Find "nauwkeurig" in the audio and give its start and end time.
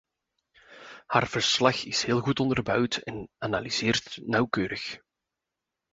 4.21-4.99